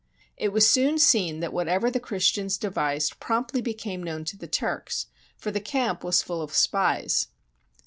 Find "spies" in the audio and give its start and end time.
6.55-7.27